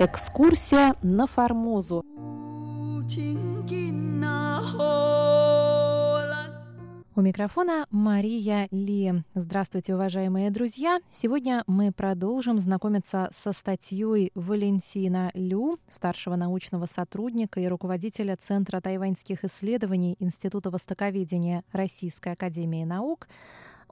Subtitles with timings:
[0.00, 2.04] Экскурсия на Формозу.
[7.16, 9.24] У микрофона Мария Ли.
[9.34, 11.00] Здравствуйте, уважаемые друзья!
[11.10, 19.44] Сегодня мы продолжим знакомиться со статьей Валентина Лю, старшего научного сотрудника и руководителя Центра тайваньских
[19.44, 23.26] исследований Института востоковедения Российской академии наук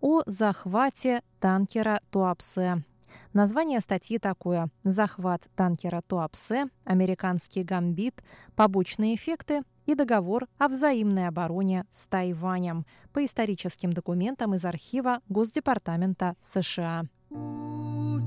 [0.00, 2.84] о захвате танкера Туапсе.
[3.32, 8.22] Название статьи такое «Захват танкера Туапсе», «Американский гамбит»,
[8.54, 16.34] «Побочные эффекты и договор о взаимной обороне с Тайванем по историческим документам из архива Госдепартамента
[16.40, 17.04] США.
[17.30, 18.22] В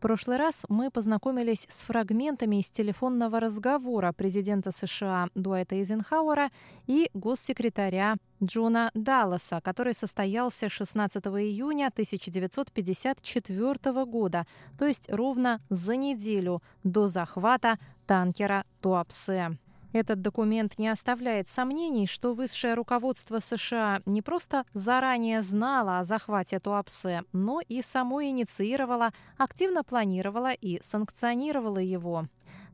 [0.00, 6.50] прошлый раз мы познакомились с фрагментами из телефонного разговора президента США Дуайта Эйзенхауэра
[6.86, 14.46] и госсекретаря Джона Далласа, который состоялся 16 июня 1954 года,
[14.78, 19.58] то есть ровно за неделю до захвата танкера Туапсе.
[19.92, 26.60] Этот документ не оставляет сомнений, что высшее руководство США не просто заранее знало о захвате
[26.60, 32.26] Туапсе, но и само инициировало, активно планировало и санкционировало его.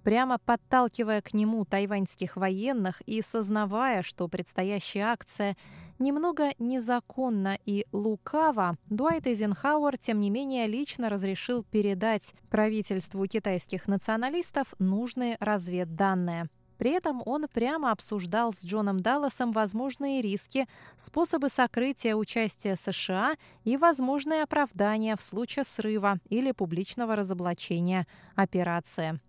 [0.04, 5.56] Прямо подталкивая к нему тайваньских военных и сознавая, что предстоящая акция
[5.98, 14.74] немного незаконна и лукава, Дуайт Эйзенхауэр, тем не менее, лично разрешил передать правительству китайских националистов
[14.78, 16.48] нужные разведданные.
[16.78, 23.76] При этом он прямо обсуждал с Джоном Далласом возможные риски, способы сокрытия участия США и
[23.76, 29.20] возможные оправдания в случае срыва или публичного разоблачения операции.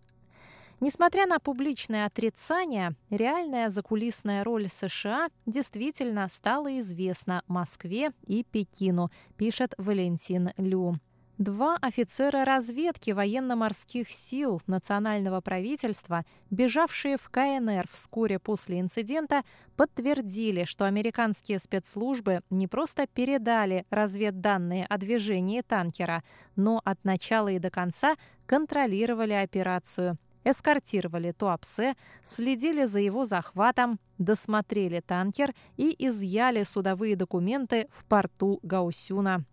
[0.79, 9.73] Несмотря на публичное отрицание, реальная закулисная роль США действительно стала известна Москве и Пекину, пишет
[9.79, 10.93] Валентин Лю.
[11.37, 19.43] Два офицера разведки военно-морских сил национального правительства, бежавшие в КНР вскоре после инцидента,
[19.75, 26.23] подтвердили, что американские спецслужбы не просто передали разведданные о движении танкера,
[26.55, 28.15] но от начала и до конца
[28.48, 38.05] контролировали операцию эскортировали Туапсе, следили за его захватом, досмотрели танкер и изъяли судовые документы в
[38.05, 39.45] порту Гаусюна.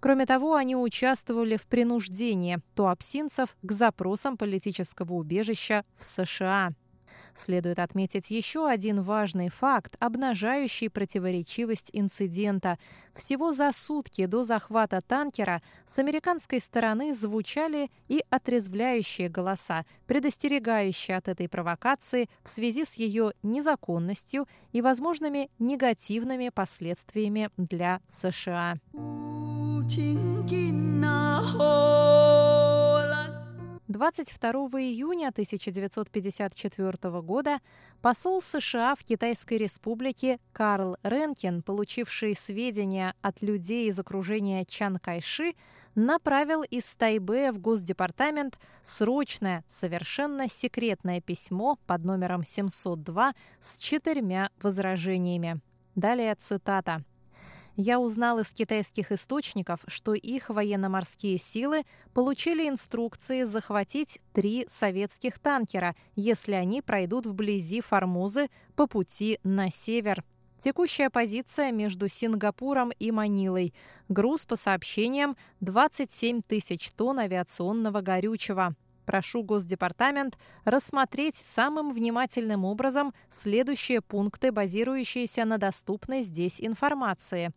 [0.00, 6.72] Кроме того, они участвовали в принуждении туапсинцев к запросам политического убежища в США.
[7.34, 12.78] Следует отметить еще один важный факт, обнажающий противоречивость инцидента.
[13.14, 21.28] Всего за сутки до захвата танкера с американской стороны звучали и отрезвляющие голоса, предостерегающие от
[21.28, 28.76] этой провокации в связи с ее незаконностью и возможными негативными последствиями для США.
[33.88, 37.60] 22 июня 1954 года
[38.02, 45.54] посол США в Китайской республике Карл Ренкин, получивший сведения от людей из окружения Чан Кайши,
[45.94, 53.32] направил из Тайбэя в Госдепартамент срочное, совершенно секретное письмо под номером 702
[53.62, 55.62] с четырьмя возражениями.
[55.94, 57.02] Далее цитата.
[57.80, 65.94] Я узнал из китайских источников, что их военно-морские силы получили инструкции захватить три советских танкера,
[66.16, 70.24] если они пройдут вблизи Формозы по пути на север.
[70.58, 73.72] Текущая позиция между Сингапуром и Манилой.
[74.08, 78.74] Груз по сообщениям 27 тысяч тонн авиационного горючего.
[79.06, 87.52] Прошу Госдепартамент рассмотреть самым внимательным образом следующие пункты, базирующиеся на доступной здесь информации.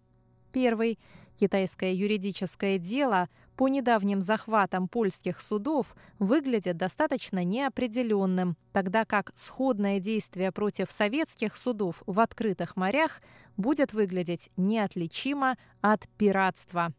[0.52, 1.00] Первый.
[1.40, 10.52] Китайское юридическое дело по недавним захватам польских судов выглядит достаточно неопределенным, тогда как сходное действие
[10.52, 13.22] против советских судов в открытых морях
[13.58, 16.94] будет выглядеть неотличимо от пиратства.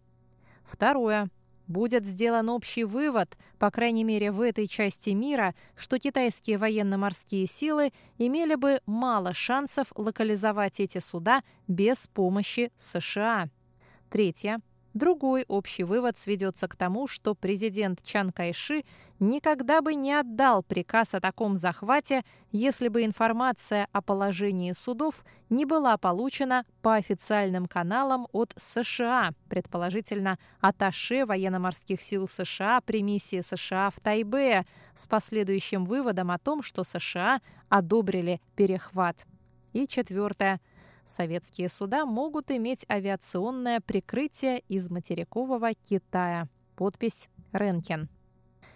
[0.64, 1.28] Второе
[1.66, 7.92] будет сделан общий вывод, по крайней мере в этой части мира, что китайские военно-морские силы
[8.18, 13.48] имели бы мало шансов локализовать эти суда без помощи США.
[14.10, 14.60] Третье.
[14.94, 18.84] Другой общий вывод сведется к тому, что президент Чан Кайши
[19.20, 25.64] никогда бы не отдал приказ о таком захвате, если бы информация о положении судов не
[25.64, 33.90] была получена по официальным каналам от США, предположительно Аташе военно-морских сил США при миссии США
[33.90, 37.40] в Тайбе, с последующим выводом о том, что США
[37.70, 39.16] одобрили перехват.
[39.72, 40.60] И четвертое–
[41.04, 46.48] Советские суда могут иметь авиационное прикрытие из материкового Китая.
[46.76, 48.08] Подпись «Ренкен».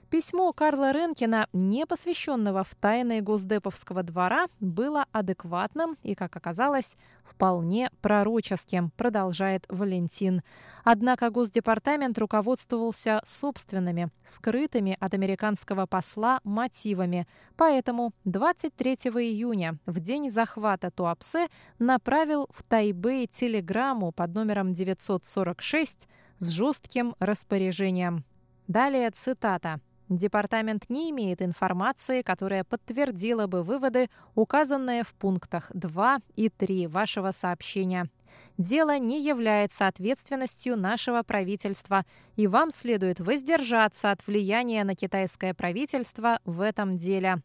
[0.09, 7.91] Письмо Карла Ренкина, не посвященного в тайны Госдеповского двора, было адекватным и, как оказалось, вполне
[8.03, 10.43] пророческим, продолжает Валентин.
[10.85, 17.27] Однако Госдепартамент руководствовался собственными, скрытыми от американского посла мотивами.
[17.57, 21.49] Поэтому 23 июня, в день захвата Туапсе,
[21.81, 26.07] направил в Тайбэй телеграмму под номером 946
[26.39, 28.25] с жестким распоряжением.
[28.69, 29.81] Далее цитата.
[30.09, 37.33] Департамент не имеет информации, которая подтвердила бы выводы, указанные в пунктах 2 и 3 вашего
[37.33, 38.09] сообщения.
[38.57, 42.05] Дело не является ответственностью нашего правительства,
[42.37, 47.43] и вам следует воздержаться от влияния на китайское правительство в этом деле.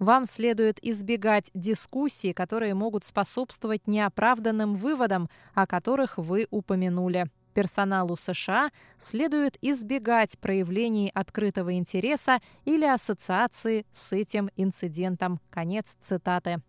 [0.00, 7.30] Вам следует избегать дискуссий, которые могут способствовать неоправданным выводам, о которых вы упомянули.
[7.54, 15.40] Персоналу США следует избегать проявлений открытого интереса или ассоциации с этим инцидентом.
[15.50, 16.62] Конец цитаты.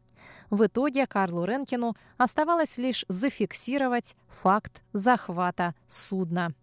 [0.50, 6.54] В итоге Карлу Ренкину оставалось лишь зафиксировать факт захвата судна.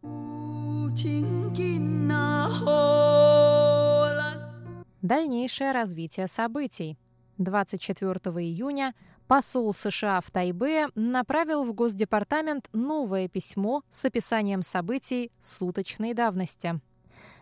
[5.02, 6.98] Дальнейшее развитие событий.
[7.38, 8.14] 24
[8.44, 8.94] июня
[9.26, 16.80] Посол США в Тайбе направил в Госдепартамент новое письмо с описанием событий суточной давности.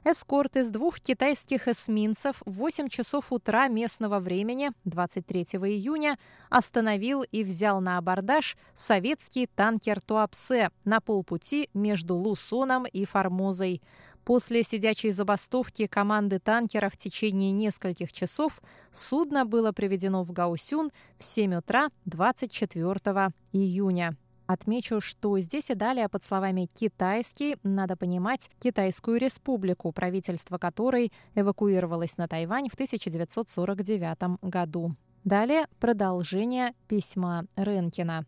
[0.09, 6.17] Эскорт из двух китайских эсминцев в 8 часов утра местного времени 23 июня
[6.49, 13.83] остановил и взял на абордаж советский танкер «Туапсе» на полпути между Лусоном и Формозой.
[14.25, 18.63] После сидячей забастовки команды танкера в течение нескольких часов
[18.93, 24.17] судно было приведено в Гаусюн в 7 утра 24 июня.
[24.47, 32.17] Отмечу, что здесь и далее под словами «китайский» надо понимать Китайскую республику, правительство которой эвакуировалось
[32.17, 34.95] на Тайвань в 1949 году.
[35.25, 38.25] Далее продолжение письма Ренкина.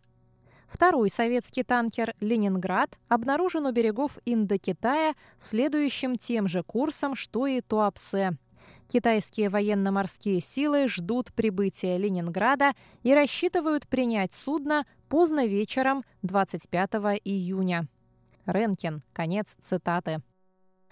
[0.67, 8.37] Второй советский танкер «Ленинград» обнаружен у берегов Индокитая следующим тем же курсом, что и Туапсе.
[8.87, 12.73] Китайские военно-морские силы ждут прибытия Ленинграда
[13.03, 16.91] и рассчитывают принять судно поздно вечером 25
[17.25, 17.87] июня.
[18.45, 19.03] Ренкин.
[19.11, 20.21] Конец цитаты.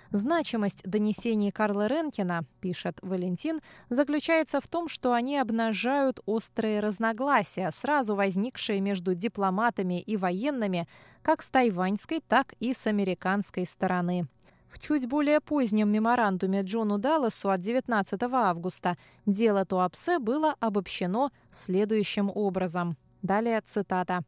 [0.10, 3.60] Значимость донесений Карла Ренкина, пишет Валентин,
[3.90, 10.88] заключается в том, что они обнажают острые разногласия, сразу возникшие между дипломатами и военными
[11.22, 14.28] как с тайваньской, так и с американской стороны.
[14.68, 22.31] В чуть более позднем меморандуме Джону Далласу от 19 августа дело Туапсе было обобщено следующим
[22.34, 22.98] образом.
[23.27, 24.24] Далее цитата.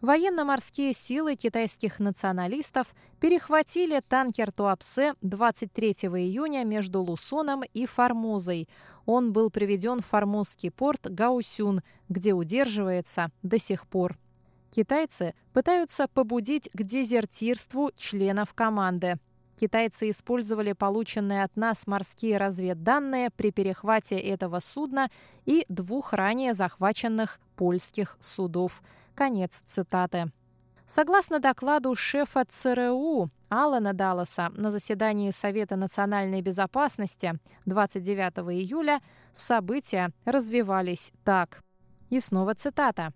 [0.00, 2.86] Военно-морские силы китайских националистов
[3.18, 8.68] перехватили танкер Туапсе 23 июня между Лусоном и Формозой.
[9.04, 14.16] Он был приведен в формозский порт Гаусюн, где удерживается до сих пор.
[14.70, 19.18] Китайцы пытаются побудить к дезертирству членов команды.
[19.60, 25.10] Китайцы использовали полученные от нас морские разведданные при перехвате этого судна
[25.44, 28.82] и двух ранее захваченных польских судов.
[29.14, 30.32] Конец цитаты.
[30.86, 39.02] Согласно докладу шефа ЦРУ Алана Далласа на заседании Совета национальной безопасности 29 июля
[39.34, 41.62] события развивались так.
[42.08, 43.12] И снова цитата.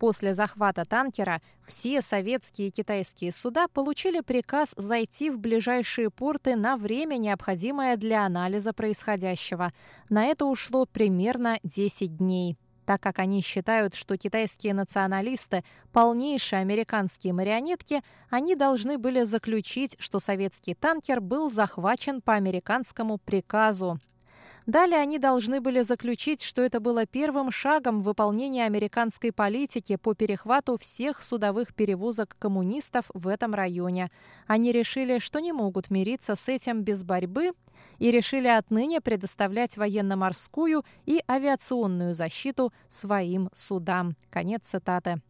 [0.00, 6.76] После захвата танкера все советские и китайские суда получили приказ зайти в ближайшие порты на
[6.76, 9.72] время, необходимое для анализа происходящего.
[10.10, 17.32] На это ушло примерно 10 дней так как они считают, что китайские националисты– полнейшие американские
[17.32, 23.98] марионетки, они должны были заключить, что советский танкер был захвачен по американскому приказу.
[24.66, 30.14] Далее они должны были заключить, что это было первым шагом в выполнении американской политики по
[30.14, 34.10] перехвату всех судовых перевозок коммунистов в этом районе.
[34.46, 37.52] Они решили, что не могут мириться с этим без борьбы
[37.98, 44.16] и решили отныне предоставлять военно-морскую и авиационную защиту своим судам.
[44.30, 45.20] Конец цитаты.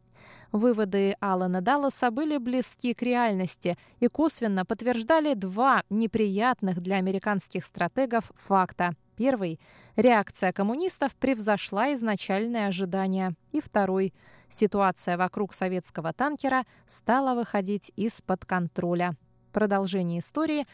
[0.52, 8.30] Выводы Алана Далласа были близки к реальности и косвенно подтверждали два неприятных для американских стратегов
[8.36, 8.94] факта.
[9.16, 9.60] Первый–
[9.96, 13.34] реакция коммунистов превзошла изначальные ожидания.
[13.52, 14.12] И второй–
[14.48, 19.16] ситуация вокруг советского танкера стала выходить из-под контроля.
[19.52, 20.66] Продолжение истории